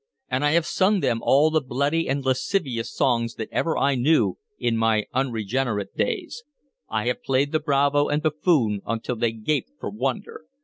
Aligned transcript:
And 0.31 0.43
I 0.43 0.53
have 0.53 0.65
sung 0.65 1.01
them 1.01 1.19
all 1.21 1.51
the 1.51 1.61
bloody 1.61 2.09
and 2.09 2.25
lascivious 2.25 2.91
songs 2.91 3.35
that 3.35 3.49
ever 3.51 3.77
I 3.77 3.93
knew 3.93 4.39
in 4.57 4.75
my 4.75 5.05
unregenerate 5.13 5.95
days. 5.95 6.43
I 6.89 7.05
have 7.05 7.21
played 7.21 7.51
the 7.51 7.59
bravo 7.59 8.07
and 8.09 8.23
buffoon 8.23 8.81
until 8.87 9.15
they 9.15 9.31
gaped 9.31 9.69
for 9.79 9.91
wonder. 9.91 10.45